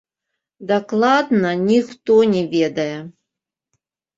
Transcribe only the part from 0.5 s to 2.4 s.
Дакладна ніхто